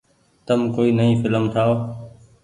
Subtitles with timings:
[0.45, 1.75] تم ڪوئي نئي ڦلم ٺآئو۔